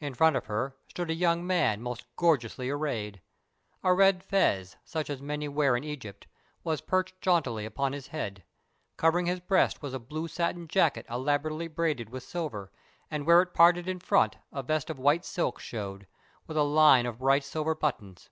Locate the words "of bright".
17.06-17.44